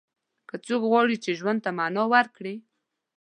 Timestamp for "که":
0.49-0.55